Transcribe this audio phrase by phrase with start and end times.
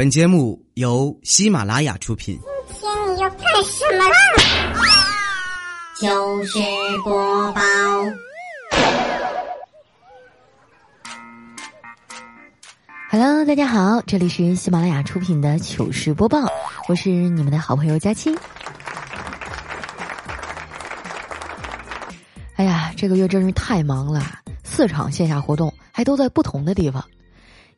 [0.00, 2.40] 本节目由喜马拉雅出品。
[2.72, 4.16] 今天你要干什么啦？
[6.00, 6.58] 糗事
[7.04, 7.60] 播报。
[13.10, 16.38] Hello，大家好，这里是喜马拉雅出品的糗事播报，
[16.88, 18.34] 我是你们的好朋友佳期。
[22.56, 24.24] 哎呀，这个月真是太忙了，
[24.64, 27.04] 四场线下活动还都在不同的地方，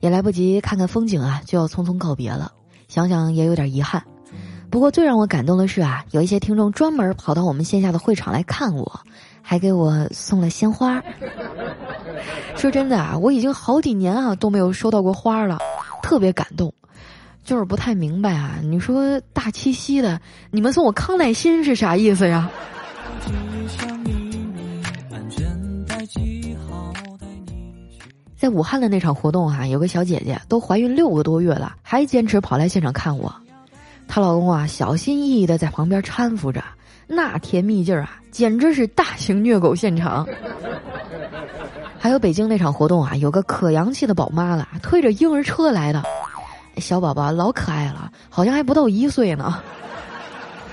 [0.03, 2.51] 也来不及看看风景啊，就要匆匆告别了。
[2.89, 4.03] 想想也有点遗憾。
[4.69, 9.01] 不过最让我感动的是啊，有一些听众专门跑到我们线下的会场来看我，
[9.41, 11.01] 还给我送了鲜花。
[12.57, 15.59] 说真的啊，我已经好几年啊都没有收到过花了，
[16.03, 16.75] 特别感动。
[17.45, 22.51] 就是不太明白啊，你说大七夕的，你们送我康乃馨是啥意思呀？
[28.43, 33.33] 在武汉的那场活动哈，有个小姐姐都怀孕六个多月了，还坚持跑来现场看我。
[34.09, 36.61] 她老公啊，小心翼翼的在旁边搀扶着，
[37.07, 40.27] 那甜蜜劲儿啊，简直是大型虐狗现场。
[42.01, 46.03] 还有北京那场活动啊，有个可洋气的宝妈了，推着婴儿车来的，
[46.79, 49.63] 小宝宝老可爱了，好像还不到一岁呢。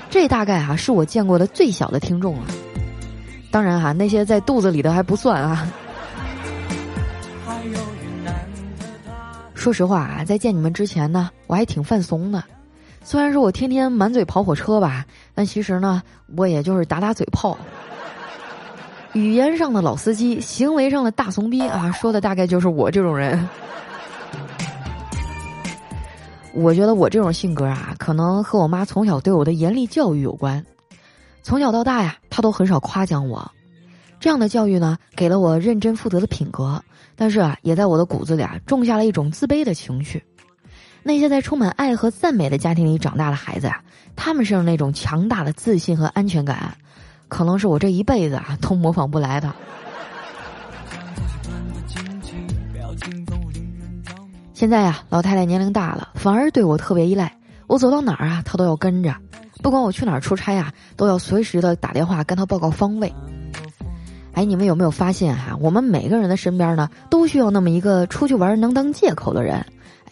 [0.10, 2.46] 这大概啊，是我见过的最小的听众了。
[3.52, 5.72] 当然哈，那些在肚子里的还不算啊。
[9.60, 12.42] 说实话啊，在见你们之前呢，我还挺犯怂的。
[13.04, 16.02] 虽然说我天天满嘴跑火车吧，但其实呢，
[16.38, 17.58] 我也就是打打嘴炮。
[19.12, 23.48] 语言上的老司机，行为上的大怂逼啊，说的大概就是我这种人。
[26.54, 30.66] 我觉得我这种性格啊，可能和我妈从小对我的严厉教育有关。
[31.44, 33.52] 从小到大呀，她都很少夸奖我。
[34.20, 36.84] 这样的教育呢，给了我认真负责的品格，
[37.16, 40.22] 但是啊，也在我的骨子里啊，种下了一种自卑的情绪。
[41.02, 43.82] 那些在充满爱和赞美的家庭里长大的孩子啊，
[44.18, 46.76] 他们身上那种强大的自信和安全感，
[47.30, 49.54] 可能是我这一辈子啊都模仿不来的。
[54.54, 57.34] 现在呀，老太太年龄大了，反而对我特别依赖，
[57.68, 59.16] 我走到哪儿啊，她都要跟着，
[59.64, 63.10] 不管我去哪儿出差啊，都要随时的打电话跟她报告方位。
[64.40, 65.58] 哎，你们有没有发现哈？
[65.60, 69.62] 我们每个人的身边呢，都需要那么一个出去玩能当借口的人，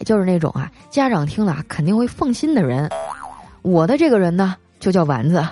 [0.04, 2.90] 就是那种啊，家长听了肯定会放心的人。
[3.62, 5.42] 我的这个人呢，就叫丸子。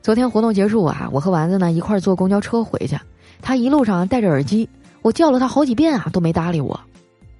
[0.00, 2.98] 昨天活动结束啊，我和丸子呢一块坐公交车回去，
[3.42, 4.66] 他一路上戴着耳机，
[5.02, 6.80] 我叫了他好几遍啊，都没搭理我。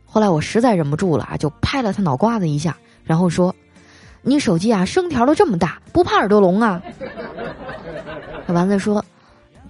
[0.04, 3.54] 后来我实在忍不住了啊，就拍了他脑瓜子一下，然后说。
[4.24, 6.82] 你手机啊，声调都这么大，不怕耳朵聋啊？
[8.48, 9.04] 丸子说：“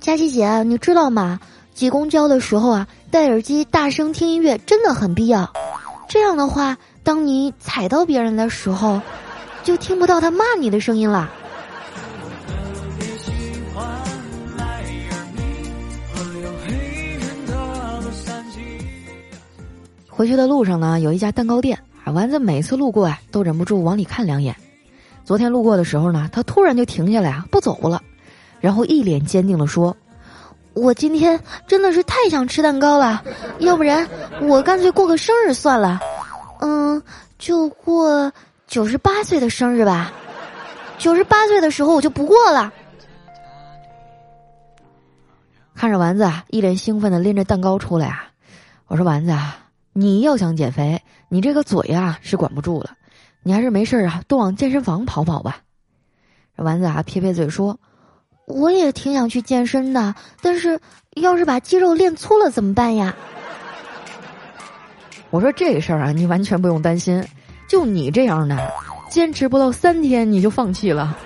[0.00, 1.40] 佳琪姐，你知道吗？
[1.74, 5.52] 挤公交的时候啊，戴耳机大声听音乐真的很必要。
[6.08, 9.00] 这样的话，当你踩到别人的时候，
[9.64, 11.28] 就听不到他骂你的声音了。”
[20.08, 21.76] 回去的路上呢，有一家蛋糕店。
[22.04, 24.54] 啊丸子每次路过啊，都忍不住往里看两眼。
[25.24, 28.02] 昨天路过的时候呢，他突然就停下来啊，不走了，
[28.60, 29.96] 然后一脸坚定的说
[30.74, 33.24] ：“我今天真的是太想吃蛋糕了，
[33.60, 34.06] 要不然
[34.42, 35.98] 我干脆过个生日算了，
[36.60, 37.02] 嗯，
[37.38, 38.30] 就过
[38.66, 40.12] 九十八岁的生日吧。
[40.98, 42.70] 九十八岁的时候我就不过了。”
[45.74, 48.26] 看着丸子啊，一脸兴奋的拎着蛋糕出来啊，
[48.88, 49.56] 我说：“丸子啊。”
[49.96, 52.90] 你要想减肥，你这个嘴啊是管不住了，
[53.44, 55.58] 你还是没事啊，多往健身房跑跑吧。
[56.56, 57.78] 丸子啊撇撇嘴说
[58.46, 60.80] ：“我也挺想去健身的，但是
[61.14, 63.14] 要是把肌肉练粗了怎么办呀？”
[65.30, 67.24] 我说这事儿啊，你完全不用担心，
[67.68, 68.56] 就你这样的，
[69.08, 71.16] 坚持不到三天你就放弃了。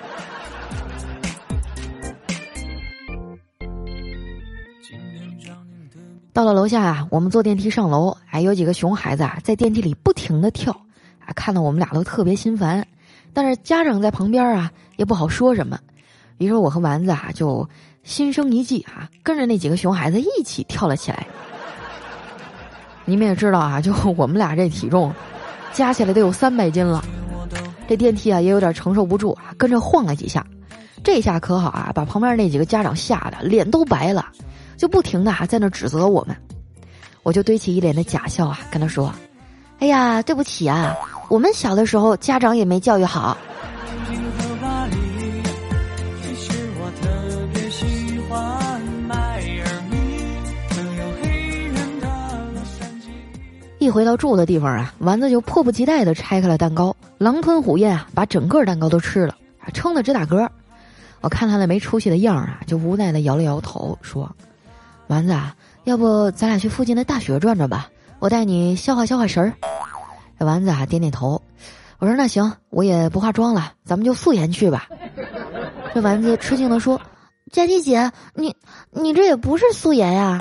[6.31, 10.71] 到了楼下啊，我们坐电梯上楼，还有几个熊孩子啊在电梯里不停的跳，
[11.25, 12.85] 啊，看到我们俩都特别心烦。
[13.33, 15.79] 但是家长在旁边啊，也不好说什么。
[16.37, 17.67] 于是我和丸子啊就
[18.03, 21.27] 心生一计啊，跟着那几个熊孩子一起跳了起来。
[23.05, 25.11] 你们也知道啊，就我们俩这体重，
[25.73, 27.03] 加起来得有三百斤了。
[27.87, 30.45] 这电梯啊也有点承受不住啊，跟着晃了几下。
[31.03, 34.27] 这下可好啊，把旁边那几个家长吓得脸都白了。
[34.79, 36.33] 就不停的啊在那指责我们，
[37.21, 39.13] 我就堆起一脸的假笑啊，跟他说
[39.79, 40.95] ：“哎呀，对不起啊，
[41.27, 43.37] 我们小的时候家长也没教育好。”
[53.79, 59.35] 一回到住的地方啊，丸子就迫不及待地拆开了蛋糕，狼吞虎咽啊，把整个蛋糕都吃了，
[59.73, 60.47] 撑得直打嗝。
[61.19, 64.33] 我看他那没出息的样儿啊，就无奈地摇了摇头，说
[65.09, 67.89] ：“丸子，啊，要不咱俩去附近的大学转转吧，
[68.19, 69.53] 我带你消化消化神儿。”
[70.45, 71.41] 丸子啊点点头，
[71.97, 74.87] 我说：“那行，我也不化妆了，咱们就素颜去吧。”
[75.95, 77.01] 这丸子吃惊地说
[77.51, 78.55] ：“佳琪姐，你
[78.91, 80.39] 你这也不是素颜呀？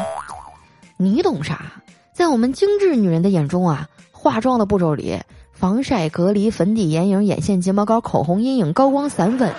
[0.98, 1.72] 你懂啥？
[2.12, 5.18] 在我们精致女人的眼中啊，化妆的步骤里，
[5.54, 9.50] 防晒、隔离、粉底、眼影、眼线、睫毛膏、口红、阴影、高光、散粉。”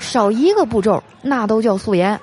[0.00, 2.20] 少一个步骤，那都叫素颜。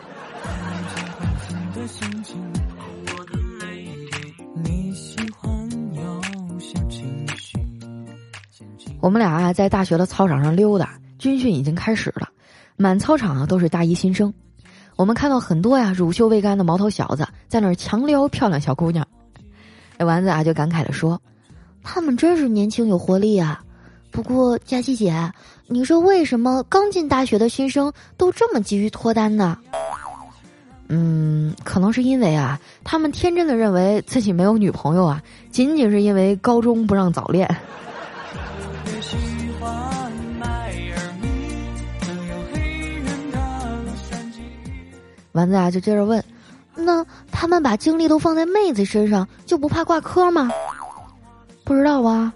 [9.00, 12.30] 我们俩啊，在大学的操场上溜达，军训已经开始了，
[12.76, 14.34] 满操场啊都是大一新生。
[14.96, 19.08] 我们看到很多呀乳臭未干的毛头小子在那儿强撩漂亮小姑娘。
[19.98, 21.22] 这丸子啊就感慨的说
[21.84, 23.64] ：“他们真是年轻有活力啊。”
[24.12, 25.32] 不过佳琪姐。
[25.72, 29.56] 你说为什么刚进大学的新生都这么急于脱单呢？
[30.88, 37.48] 嗯，可能是因为啊，他们天真的认为自己没有女朋友啊，仅仅是因为高中不让早恋。
[45.34, 46.24] 丸子啊，就接着问：
[46.76, 50.50] 那他们把精力都放在妹子身上，就不怕挂科吗？
[51.64, 52.34] 不知道啊，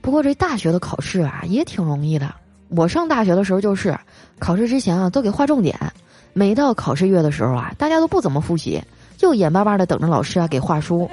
[0.00, 2.32] 不过这大学的考试啊，也挺容易的。
[2.68, 3.98] 我上大学的时候就是，
[4.38, 5.76] 考试之前啊都给划重点，
[6.32, 8.80] 每到考试月的时候啊，大家都不怎么复习，
[9.16, 11.10] 就眼巴巴的等着老师啊给划书。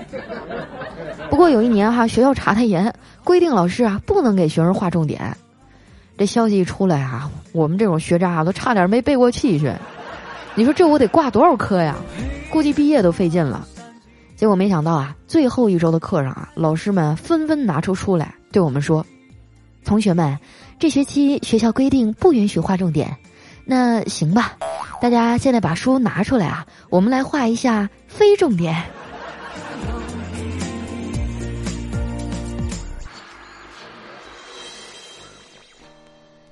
[1.31, 2.93] 不过有一年哈，学校查太严，
[3.23, 5.35] 规定老师啊不能给学生划重点。
[6.17, 9.73] 这消息一出来啊，我们这种学渣啊都差点没背过气去。
[10.57, 11.95] 你说这我得挂多少科呀？
[12.49, 13.67] 估计毕业都费劲了。
[14.37, 19.05] 结果没想到啊，最后一周的课上啊，老师们纷纷拿出书来对我们说
[19.83, 20.37] ：“同学们。”
[20.79, 23.15] 这学期学校规定不允许画重点，
[23.65, 24.57] 那行吧，
[25.01, 28.81] 大家现在把书拿出来啊，我们来画一下非重点。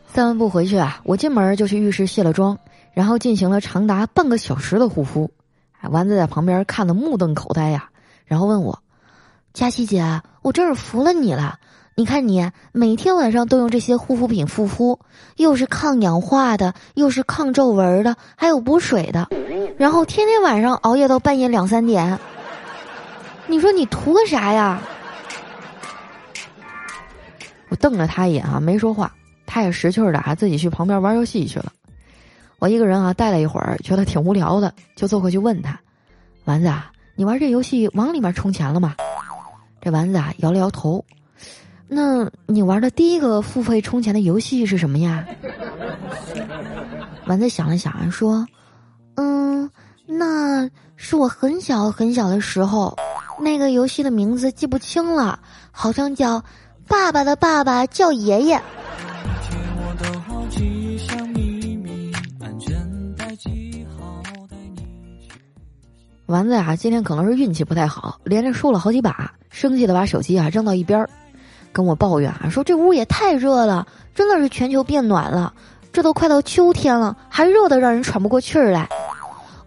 [0.08, 2.58] 散完步回去啊，我进门就去浴室卸了妆，
[2.94, 5.32] 然后进行了长达半个小时的护肤。
[5.90, 7.90] 丸子在旁边看得目瞪口呆呀，
[8.26, 8.80] 然后问我
[9.54, 11.60] ：“佳琪姐，我真是服了你了。”
[11.96, 15.00] 你看你每天晚上都用这些护肤品护肤，
[15.36, 19.28] 又是抗氧化的，又是抗皱纹的，还有补水的，
[19.78, 22.18] 然后天天晚上熬夜到半夜两三点。
[23.46, 24.82] 你说你图个啥呀？
[27.70, 29.14] 我瞪了他一眼啊，没说话。
[29.46, 31.72] 他也识趣的啊，自己去旁边玩游戏去了。
[32.64, 35.78] 我一个人啊，待了一会儿，觉得挺无聊的，就坐过去问他
[36.48, 38.96] ：“丸子，啊，你玩这游戏往里面充钱了吗？”
[39.84, 41.04] 这丸子啊，摇了摇头。
[41.90, 45.26] 那你玩的第一个付费充钱的游戏是什么呀？
[47.28, 48.48] 丸子想了想说
[49.16, 49.70] ：“嗯，
[50.06, 52.98] 那是我很小很小的时候，
[53.42, 55.38] 那个游戏的名字记不清了，
[55.70, 56.40] 好像叫
[56.88, 58.58] 《爸爸的爸爸叫爷爷》。”
[66.34, 71.08] 丸子啊，今天可能是运气不太好，连着输了好几把，生气的把手机啊扔到一边儿。
[71.72, 75.54] 跟我抱怨啊，说这屋也太热了，真的是全球变暖了，
[75.92, 78.90] 这都快到秋天了，还热的让人喘不过气儿来。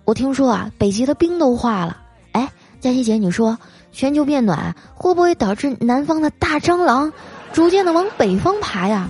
[0.04, 1.98] 我听说啊，北极的冰都化了。
[2.32, 2.50] 哎，
[2.80, 3.56] 佳琪姐，你说
[3.92, 7.12] 全球变暖会不会导致南方的大蟑螂
[7.52, 9.08] 逐渐的往北方爬呀？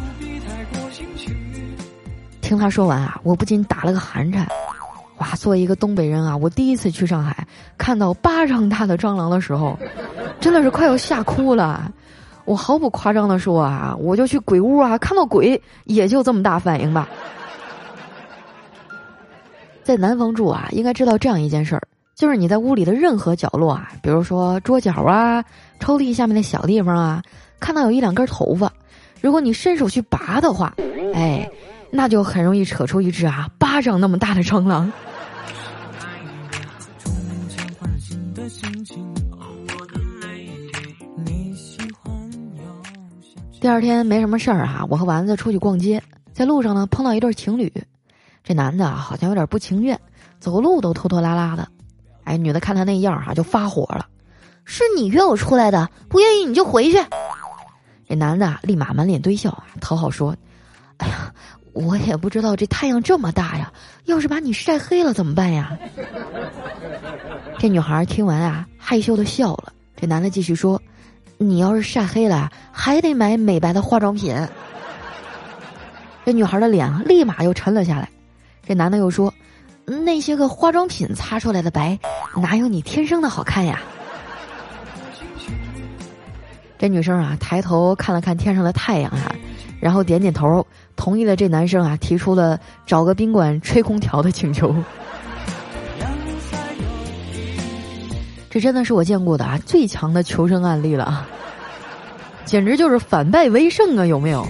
[2.42, 4.46] 听他说完啊，我不禁打了个寒颤。
[5.18, 7.46] 哇，作为一个东北人啊，我第一次去上海
[7.78, 9.78] 看到巴掌大的蟑螂的时候，
[10.40, 11.90] 真的是快要吓哭了。
[12.44, 17.08] 我毫不夸张的说啊，我就去鬼屋啊，看到鬼也就这么大反应吧。
[19.82, 21.82] 在南方住啊，应该知道这样一件事儿，
[22.14, 25.44] 就是你在屋里的任何角落啊，比如说桌角啊、
[25.80, 27.22] 抽屉下面的小地方啊，
[27.58, 28.70] 看到有一两根头发，
[29.20, 30.74] 如果你伸手去拔的话，
[31.14, 31.48] 哎，
[31.96, 34.92] 那就很容易扯出一只啊巴掌那么大的蟑螂。
[43.58, 46.00] 第二天没什么事儿哈，我和丸子出去逛街，
[46.34, 47.72] 在路上呢碰到一对情侣，
[48.44, 49.98] 这男的啊好像有点不情愿，
[50.38, 51.66] 走路都拖拖拉拉的，
[52.24, 54.06] 哎，女的看他那样哈就发火了，
[54.64, 57.02] 是你约我出来的，不愿意你就回去。
[58.06, 60.36] 这男的立马满脸堆笑啊，讨好说
[60.98, 61.34] ：“哎呀，
[61.76, 63.72] 我也不知道这太阳这么大呀，
[64.06, 65.78] 要是把你晒黑了怎么办呀？”
[67.58, 69.72] 这女孩听完啊，害羞的笑了。
[69.94, 70.80] 这男的继续说。
[71.38, 74.34] 你要是晒黑了，还得买美白的化妆品。”
[76.24, 78.08] 这女孩的脸立马又沉了下来。
[78.66, 79.32] 这男的又说
[79.84, 81.98] ：“那些个化妆品擦出来的白，
[82.36, 83.82] 哪有你天生的好看呀？”
[86.78, 89.30] 这女生啊，抬头看了看天上的太阳啊，
[89.80, 90.66] 然后点点头，
[90.96, 94.74] 同意了这男生啊提出了找个宾馆吹空调的请求。
[98.48, 101.28] 这真的是我见过的啊最强的求生案例了啊，
[102.46, 104.06] 简直就是反败为胜啊！
[104.06, 104.46] 有没有？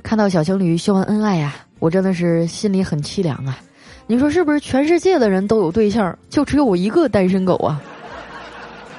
[0.00, 3.58] 看到小情侣秀恩恩爱呀，我真的是心里很凄凉啊！
[4.06, 4.60] 你说是不是？
[4.60, 7.82] 全世界的人都有对象，就只有我一个单身狗啊！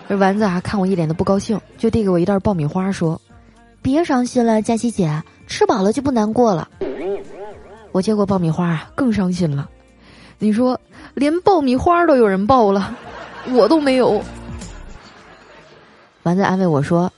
[0.09, 3.21] 这丸子啊，看我一脸的不高兴，就递给我一袋爆米花，说
[3.79, 6.67] ：“别伤心了，佳琪姐，吃饱了就不难过了。”
[7.93, 9.69] 我接过爆米花啊，更伤心了。
[10.39, 10.81] 你说，
[11.13, 12.97] 连爆米花都有人爆了，
[13.51, 14.19] 我都没有。
[16.23, 17.13] 丸子安慰我说：“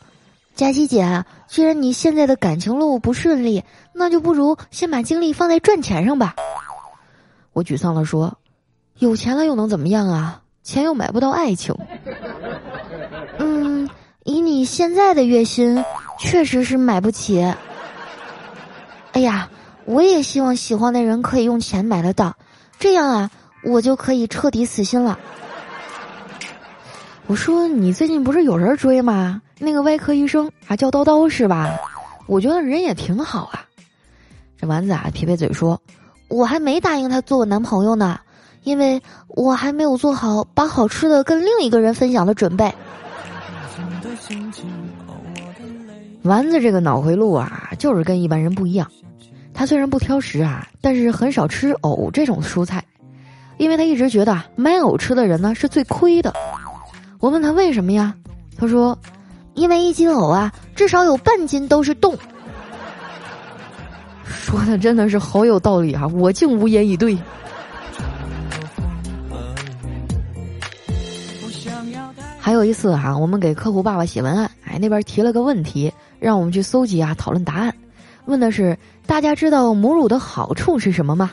[0.54, 6.36] 佳琪姐，既然你现在的感情路不顺利，那就不如先把精力放在赚钱上吧。”
[7.54, 8.38] 我沮丧的说
[9.00, 10.42] ：“有钱了又能怎么样啊？
[10.62, 11.74] 钱又买不到爱情。”
[14.32, 15.84] 以你现在的月薪，
[16.20, 17.42] 确实是买不起。
[19.14, 19.50] 哎呀。
[19.86, 22.38] 我也希望喜欢的人可以用钱买得到，
[22.80, 23.32] 这样啊，
[23.64, 25.18] 我就可以彻底死心了。
[27.26, 29.42] 我说你最近不是有人追吗？
[29.58, 31.76] 那个外科医生啊，叫叨叨是吧？
[32.28, 33.66] 我觉得人也挺好啊。
[34.56, 35.82] 这丸子啊，撇撇嘴说
[36.30, 38.20] ：“我还没答应他做我男朋友呢，
[38.64, 42.72] 因为我还没有做好把好吃的跟另一个人分享的准备。”
[46.24, 48.90] 丸子这个脑回路啊，就是跟一般人不一样。
[49.54, 52.84] 他虽然不挑食啊，但是很少吃藕这种蔬菜，
[53.58, 56.34] 因为他一直觉得买藕吃的人呢是最亏的。
[57.20, 58.16] 我问他为什么呀？
[58.58, 58.98] 他说
[59.56, 62.16] ：“因为一斤藕啊，至少有半斤都是洞。”
[64.26, 66.08] 说的真的是好有道理啊！
[66.08, 67.18] 我竟无言以对。
[72.44, 77.72] 还有一次哈，我们给客户爸爸写文案，哎，那边提了个问题，让我们去搜集啊，讨论答案。
[78.26, 81.30] 问的是大家知道母乳的好处是什么吗？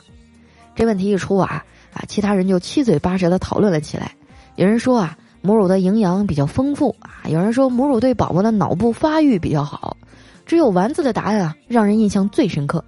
[0.76, 4.12] 这问题一出啊啊，其他人就七嘴八舌的讨论了起来。
[4.56, 9.96] 有人说啊，母乳的营养比较丰富啊；有人说母乳对宝宝的脑部发育比较好。
[10.44, 12.84] 只有丸子的答案啊，让人印象最深刻。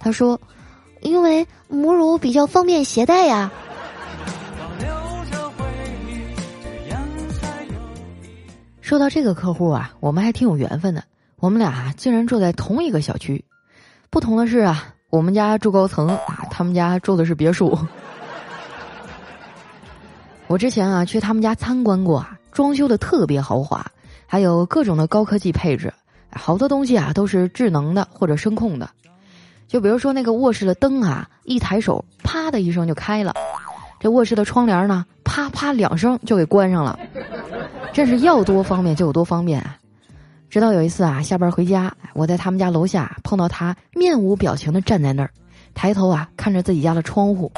[0.00, 0.38] 他说
[1.00, 3.50] ：“因为母乳比较方便携带呀。”
[8.84, 11.02] 说到这个客户啊，我们还挺有缘分的。
[11.36, 13.42] 我们俩竟然住在同一个小区，
[14.10, 17.78] 不同的是啊，我们家住高层啊，他们家住的是别墅。
[20.48, 23.82] 我之前啊去他们家参观过啊，装修的特别豪华，
[24.26, 25.90] 还有各种的高科技配置，
[26.30, 28.90] 好多东西啊都是智能的或者声控的。
[29.66, 33.32] 就比如说那个卧室的灯啊，一抬手啪的一声就开了；
[33.98, 36.98] 这卧室的窗帘呢，啪啪两声就给关上了。
[37.92, 39.76] 真是要多方便就有多方便啊！
[40.50, 45.30] 直到有一次啊，下班回家，我在他们家楼下碰到他，面无表情的站在那儿，
[45.74, 47.50] 抬头啊看着自己家的窗户，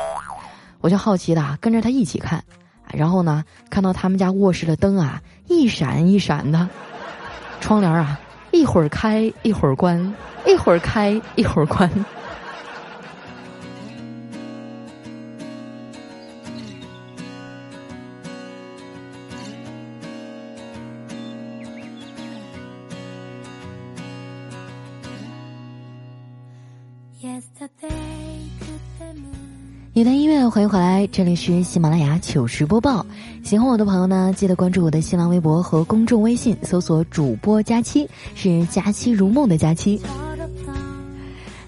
[0.81, 2.43] 我就好奇的跟着他一起看，
[2.93, 6.69] 然后呢，看到他们家卧室的灯啊一闪一闪的，
[7.61, 8.19] 窗帘啊
[8.51, 10.15] 一会儿开一会儿关，
[10.47, 11.91] 一会儿开一会儿关。
[29.97, 33.07] 你的音乐，欢迎回来，这里是喜马拉雅糗事播报。
[33.43, 39.99] 喜欢我的朋友呢，记得关注我的新浪微博和公众微信，搜索“主播佳期”，是“佳期如梦”的佳期。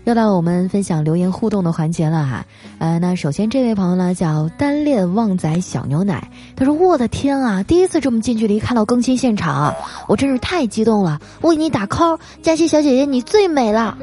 [0.05, 2.45] 又到我们分享留言互动的环节了哈。
[2.77, 9.75] 呃，那首先这位朋友呢叫单恋旺仔小牛奶，他说：“我的天啊，第一次这么近距离看到更新现场，
[10.07, 11.19] 我真是太激动了！
[11.41, 13.97] 我给你打 call，佳期小姐姐你最美了。”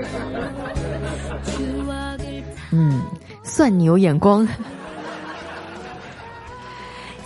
[2.73, 2.99] 嗯。
[3.55, 4.45] 算你有眼光。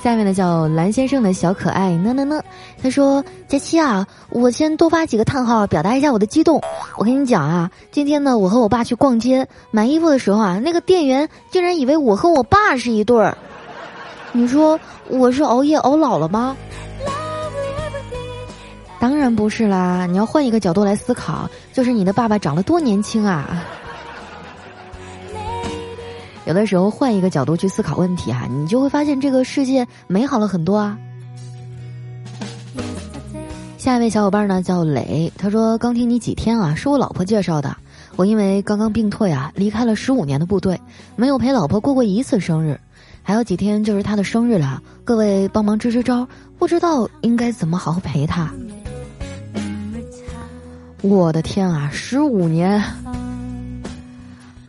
[0.04, 2.40] 下面呢叫蓝先生的小可爱呢呢呢，
[2.84, 6.62] 他说：“佳期啊，我先多发几个叹号，表达一下我的激动。
[6.98, 13.36] 我跟你讲啊，今天呢，我和我爸去逛街买衣服的时候啊，那个店员竟然以为我和我爸是一对儿。
[14.32, 16.56] 你说我是熬夜熬老了吗？
[19.00, 23.66] 当然不是啦，你要换一个角度来思考，就是你的爸爸长得多年轻啊。”
[26.50, 30.98] 有的时候换一个角度去思考问题啊，你就会发现这个世界美好了很多啊。
[33.78, 37.78] 下一位小伙伴呢叫磊，他说刚听你几天啊，是我老婆介绍的。
[38.16, 40.82] 我因为刚刚病退啊，离开了十五年的部队，
[41.16, 42.80] 没有陪老婆过过一次生日，
[43.22, 44.82] 还有几天就是她的生日了。
[45.04, 46.28] 各位帮忙支支招，
[46.58, 48.52] 不知道应该怎么好好陪她。
[51.04, 52.84] 我的天啊，十五年，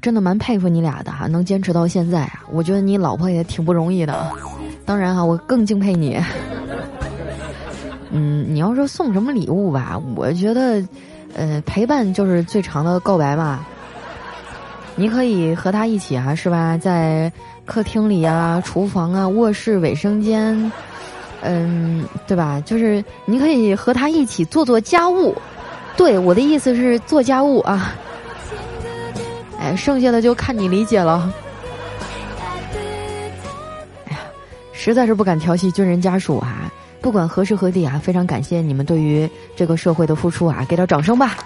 [0.03, 2.43] 真的蛮佩服你俩的哈，能坚持到现在啊！
[2.51, 4.31] 我觉得你老婆也挺不容易的，
[4.85, 6.19] 当然哈，我更敬佩你。
[8.11, 10.83] 嗯，你要说送什么礼物吧，我觉得，
[11.35, 13.65] 呃，陪伴就是最长的告白嘛。
[14.97, 16.77] 你可以和他一起啊，是吧？
[16.77, 17.31] 在
[17.65, 20.73] 客厅里啊、厨房啊、卧室、卫生间，
[21.43, 22.61] 嗯，对吧？
[22.63, 25.35] 就是你可以和他一起做做家务。
[25.97, 27.95] 对，我的意思是做家务啊。
[29.61, 31.31] 哎，剩下的就看你理解了。
[34.07, 34.19] 哎呀，
[34.73, 36.73] 实在是不敢调戏军人家属啊！
[37.03, 41.37] 不管何时何地啊，非常感谢你们对于这个社会的付出啊，给点掌声吧。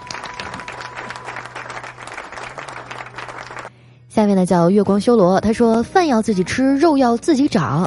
[4.09, 7.85] 下面呢叫月光修罗，他说饭要自己吃，肉要自己长。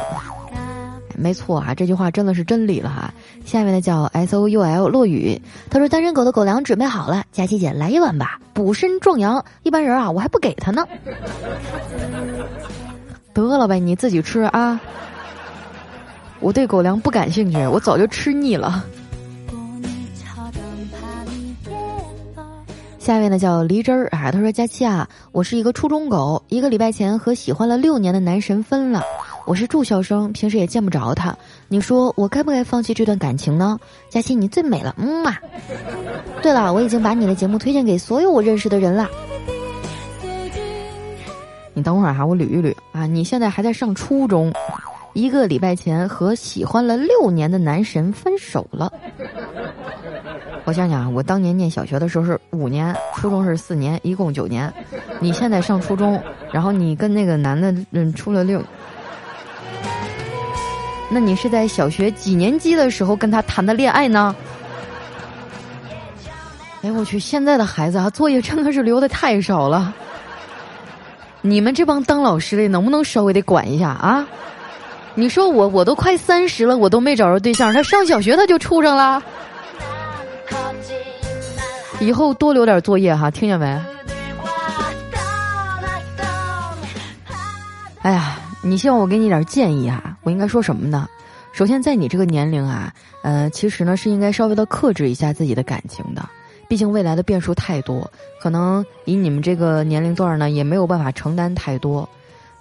[1.14, 3.12] 没错啊，这句话真的是真理了哈。
[3.44, 9.44] 下面的叫 S O U L 落雨，他说单身狗的狗粮准备好了，佳琪姐来一碗吧，补身壮阳。
[9.62, 10.84] 一般人啊，我还不给他呢。
[13.32, 14.80] 得了呗，你自己吃啊。
[16.40, 18.84] 我对狗粮不感兴趣，我早就吃腻了。
[22.98, 29.04] 下面呢叫梨汁儿啊，他说佳期啊，我是一个初中狗，一个礼拜前和喜欢了六年的男神分了。
[29.48, 31.34] 我是住校生，平时也见不着他。
[31.68, 33.80] 你说我该不该放弃这段感情呢？
[34.10, 35.34] 佳琪，你最美了，嗯嘛。
[36.42, 39.08] 对了，我已经把你的节目推荐给所有我认识的人了。
[41.72, 43.06] 你等会儿哈，我捋一捋啊。
[43.06, 44.52] 你现在还在上初中，
[45.14, 48.92] 一个礼拜前和喜欢了六年的男神分手了。
[50.64, 54.70] 我想想啊，我当年念小学的时候是五年，初中是四年，一共九年。
[55.18, 58.62] 你现在上初中，然后你跟那个男的嗯处了六。
[61.10, 64.36] 那你是在小学几年级的时候跟他谈的恋爱呢？
[66.82, 69.92] 哎，我去，现在的孩子啊，作业真的是留的太少了。
[71.40, 74.26] 你们这帮当老师的能不能稍微得管一下啊？
[75.14, 79.22] 你说我我都快三十了，我都没找着对象，他上小学他就处上了。
[81.98, 83.80] 以后多留点作业哈，听见没？
[88.02, 88.37] 哎呀。
[88.60, 90.16] 你希望我给你点建议啊？
[90.22, 91.08] 我应该说什么呢？
[91.52, 92.92] 首先，在你这个年龄啊，
[93.22, 96.28] 呃，其实呢是应该稍微的克制一下自己的感情的。
[96.68, 102.06] 毕竟未来的变数太多，可能以你们这个年龄段呢，也没有办法承担太多。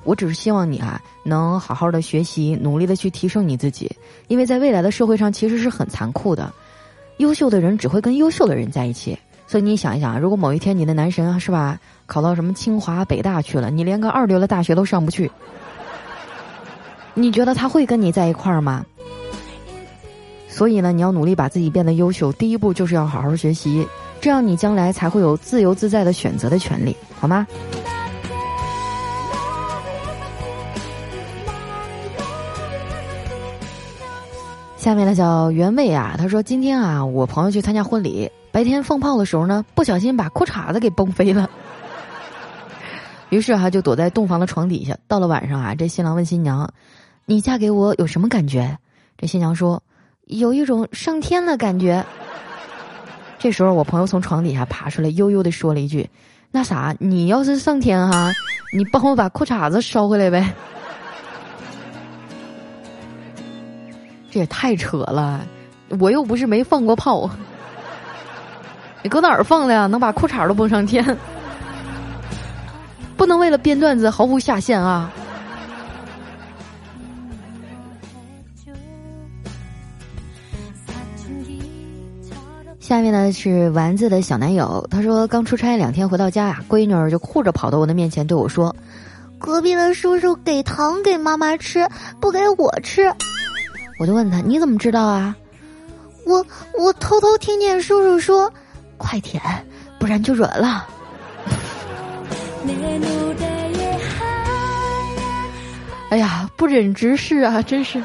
[0.03, 3.91] 我只是希望你啊，能好好的学习，努力的去提升你自己。
[4.27, 6.53] 因为在未来的社会上，其实是很残酷的，
[7.17, 9.17] 优秀的人只会跟优秀的人在一起。
[9.47, 15.29] 所以你想一想，如果某一天你的男神，是吧，考到什么清华、北大去了，你连个二流的大学都上不去。
[17.19, 18.85] 你觉得他会跟你在一块儿吗？
[20.47, 22.31] 所以呢，你要努力把自己变得优秀。
[22.33, 23.87] 第一步就是要好好学习，
[24.21, 27.47] 这样你将来才会有自由自在的选择的权利，好吗？
[34.77, 41.49] 下面的叫原味啊，他说今天啊，我朋友去参加婚礼，白天放炮的时候呢，不小心把裤衩子给崩飞了。
[43.29, 44.95] 于是哈，就躲在洞房的床底下。
[45.05, 46.71] 到了晚上啊，这新郎问新娘。
[47.29, 48.77] 你嫁给我有什么感觉？
[49.17, 49.83] 这新娘说，
[50.27, 52.01] 有一种上天的感觉。
[53.37, 56.09] 这时候，我朋友从床底下爬出来，悠悠的说了一句
[56.51, 58.31] ：“那啥，你要是上天哈，
[58.71, 60.49] 你帮我把裤衩子捎回来呗。
[64.31, 65.45] ”这也太扯了，
[65.99, 67.29] 我又不是没放过炮，
[69.03, 69.85] 你搁哪儿放的呀？
[69.85, 71.05] 能把裤衩都蹦上天？
[73.17, 75.11] 不能为了编段子毫无下限啊！
[83.11, 88.75] 呢是丸子的小男友，他说刚出差两天回到家呀，闺女儿就哭着跑到我的面前对我说
[89.39, 91.87] ：“隔壁的叔叔给糖给妈妈吃，
[92.19, 93.13] 不给我吃。”
[93.99, 95.35] 我就问他：“你怎么知道啊？”
[96.25, 96.45] 我
[96.77, 98.51] 我偷偷听见叔叔说
[98.97, 99.41] ：“快舔，
[99.99, 100.87] 不然就软了。
[106.09, 108.01] ”哎呀，不忍直视啊，真是。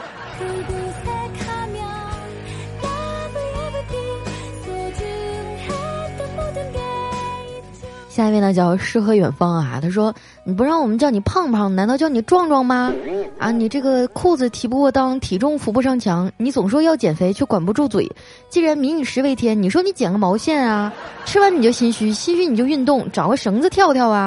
[8.15, 12.93] 下一位呢叫诗和远方啊，他说：“你不让我们叫你胖胖，难道叫你壮壮吗？
[13.39, 18.07] 啊，你这个裤子提不过裆，体重扶不上墙，你总说要减肥，却管不住嘴。
[18.51, 20.93] 既然民以食为天，你说你减个毛线啊？
[21.25, 24.27] 吃完你就心虚，心虚你就运动，找个绳子跳跳啊，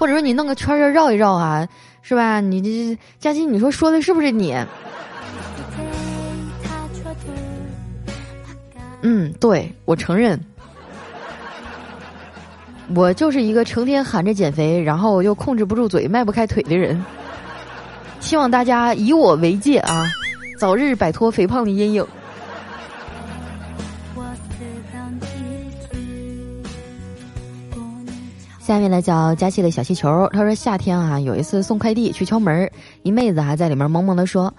[0.00, 1.68] 或者说你弄个圈圈绕一绕啊，
[2.00, 2.40] 是吧？
[2.40, 4.56] 你这佳欣，你说说的是不是你？
[9.02, 10.40] 嗯，对我承认。”
[12.94, 17.04] 我就是一个成天喊着减肥，然后又控制不住嘴、迈不开腿的人。
[18.20, 20.06] 希望大家以我为戒啊，
[20.58, 22.06] 早日摆脱肥胖的阴影。
[28.60, 32.68] 下面呢叫佳琪的小气球，他说夏天啊有一次送快递去敲门，
[33.02, 34.52] 一妹子还在里面萌萌的说：“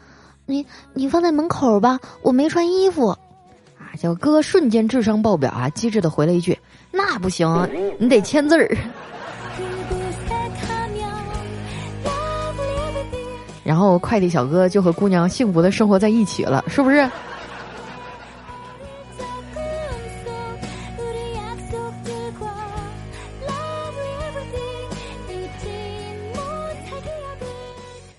[0.45, 3.07] 你你放在门口吧，我没穿衣服。”
[3.77, 6.57] 啊，小哥瞬间智商爆表啊，机智的回了一句。
[6.97, 7.47] 那不行，
[7.99, 8.75] 你得签字儿。
[13.63, 17.07] 然后快递小哥就和姑娘幸福的生活在一起了，是不是？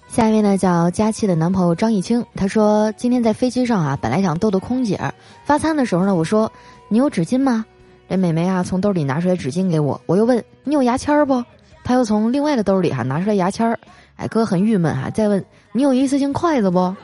[0.08, 5.00] 下一位呢，叫佳琪的男朋友张艺清，他说今天在飞机上啊，本来想逗逗空姐，
[5.44, 6.50] 发餐的时候呢，我说
[6.88, 7.64] 你有纸巾吗？
[8.08, 11.44] 这美眉啊，从兜里拿出来纸巾给我，我又问你有牙签儿不？
[11.84, 13.78] 她又从另外的兜里哈拿出来牙签儿。
[14.16, 16.94] 哎，哥很郁闷哈，再问你有一次性筷子不？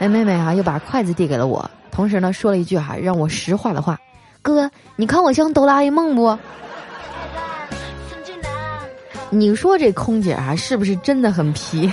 [0.00, 3.98] 哎，妹妹哈又把筷子递给了我，同时呢说了一句哈让我石化的话：
[4.42, 6.36] 哥，你看我像哆啦 A 梦不？
[9.30, 11.88] 你说这空姐啊是不是真的很皮？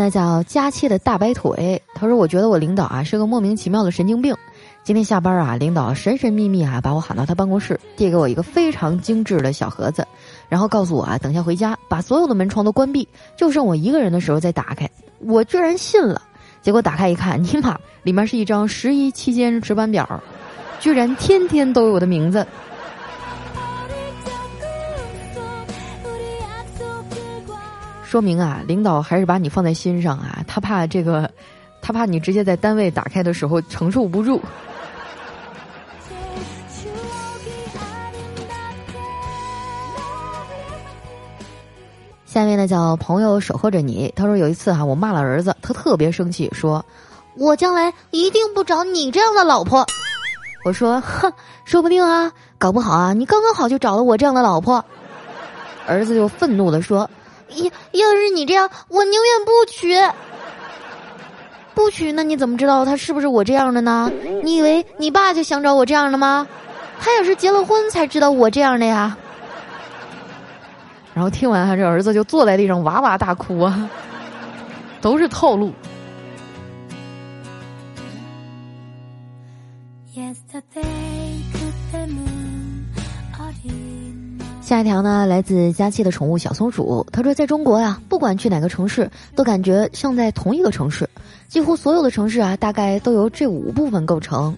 [0.00, 4.34] 呢叫佳期的大白腿，他说：“我觉得我领导啊是个莫名其妙的神经病。
[4.82, 10.06] 今天下班啊，领导神神秘秘啊把我喊到他办公室，递给我一个非常精致的小盒子，
[10.48, 14.88] 然后告诉我啊，等下回家把所有的门窗都关闭，就剩我一个人的时候再打开。
[15.18, 16.22] 我居然信了，
[16.62, 20.08] 结果打开一看， 尼玛，里面是一张十一期间值班表，
[20.80, 22.46] 居然天天都有我的名字。”
[28.10, 31.30] 说明啊，领导还是把你放在心上啊，他怕这个，
[31.80, 34.42] 他怕你直接在单位打开的时候承受不住。
[42.26, 46.84] 下面呢叫朋友守候着你，他说有一次哈，我骂了儿子，他特别生气，说
[47.38, 49.86] ：“我将来一定不找你这样的老婆。”
[50.66, 51.32] 我说：“哼，
[51.64, 54.84] 说不定啊，搞不好啊，你刚刚好就找了我这样的老婆。”
[55.86, 57.08] 儿子就愤怒的说。
[57.56, 59.94] 要要是你这样，我宁愿不娶。
[61.74, 64.10] 不娶，那你怎么知道他是不是我这样的呢？
[64.42, 66.46] 你以为你爸就想找我这样的吗？
[67.00, 69.16] 他也是结了婚才知道我这样的呀。
[71.14, 73.88] 然后听完，他这儿子就坐在地上哇哇大哭啊，
[75.00, 75.72] 都是套路。
[84.70, 87.04] 下一条呢，来自佳期的宠物小松鼠。
[87.10, 91.10] 他说，在中国呀，不管去哪个城市，都感觉像在同一个城市。
[91.48, 94.56] 几乎所有的城市啊，大概都由这五部分构成：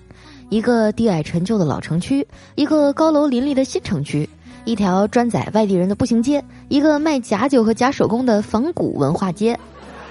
[0.51, 4.29] 一个低矮陈旧的老城区，一个高楼林立的新城区，
[4.67, 9.59] 一条专载外地人的步行街，一个卖假酒和假手工的仿古文化街，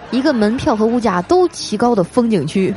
[0.09, 2.73] 一个门票和物价都奇高的风景区。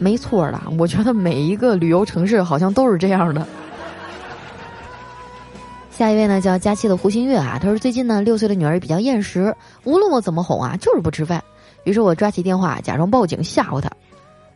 [0.00, 3.46] 没错啦，我觉得每一个旅游城市好像都是这样的。
[5.96, 11.44] 下一位呢叫佳期的胡新月啊，他说最近呢六岁的女儿比较厌食，无论我怎么哄啊，就是不吃饭。
[11.84, 13.90] 于是我抓起电话假装报警吓唬她：“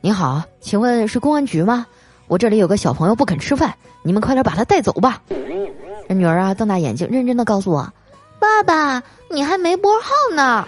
[0.01, 1.87] 你好，请问是公安局吗？
[2.27, 5.21] 我这里有个小朋友不肯吃饭，你们快点把他带走吧。”
[6.09, 7.93] 这女儿啊瞪大眼睛，认真的告诉我
[8.41, 10.67] ：“爸爸，你还没拨号呢，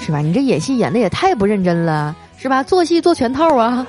[0.00, 0.20] 是吧？
[0.20, 2.62] 你这演戏演的也太不认真了，是吧？
[2.62, 3.84] 做戏做全套啊。”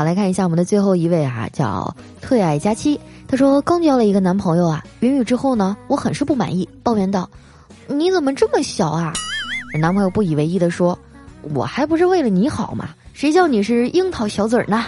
[0.00, 2.98] 好，来看一下我们的最后一位啊，叫特爱佳期。
[3.28, 7.28] 他说刚交了一个男朋友啊，云雨之后呢，我很是不满意，抱怨道
[7.86, 9.12] ：“你怎么这么小啊？”
[9.78, 10.98] 男朋友不以为意的说
[11.54, 14.86] ：“我还不是为了你好嘛，谁叫你是樱桃小嘴儿呢？”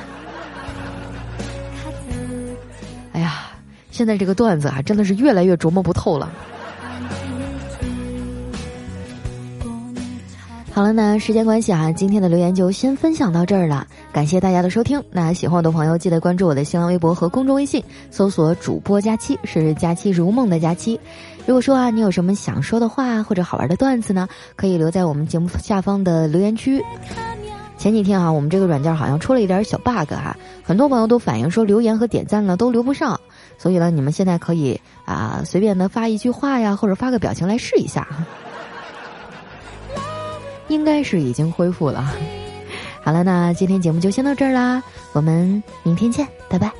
[3.12, 3.50] 哎呀，
[3.90, 6.32] 现在这个段子啊，真的是越来越琢磨不透了。
[10.72, 13.86] 好了，那时间关系啊，今天的留言就先分享到这儿了。
[14.12, 15.02] 感谢大家的收听。
[15.10, 21.00] 那喜欢我的朋友，记得关注我的新浪微博和公众微信，搜索“主播佳期”，是“佳期如梦”的佳期。
[21.46, 26.84] 如果说啊，你有什么想说的话或者好玩的段子呢，可以留在我们节目下方的留言区。
[27.78, 33.18] 前几天啊，我们这个软件好像出了一点小 bug 哈，很多朋友都反映说留言和点赞呢都留不上，
[33.56, 38.06] 所以呢，你们现在可以啊随便的发一句话呀，或者发个表情来试一下。
[40.68, 42.14] 应该是已经恢复了。
[43.02, 46.70] 好了，那今天节目就先到这儿啦，我们明天见，拜拜。